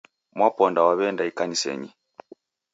[0.37, 1.89] Mwaponda waw'eenda ikanisenyi.